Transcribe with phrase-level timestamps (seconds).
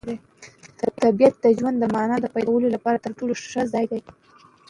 [1.01, 4.01] طبیعت د ژوند د مانا د پیدا کولو لپاره تر ټولو ښه ځای دی.